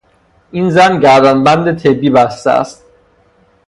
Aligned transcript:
این 0.51 0.69
زن 0.69 0.99
گردن 0.99 1.43
بند 1.43 1.77
طبی 1.79 2.09
بسته 2.09 2.51
است.. 2.51 2.85